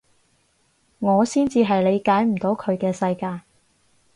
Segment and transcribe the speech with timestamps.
[0.97, 3.43] 我先至係理解唔到佢嘅世界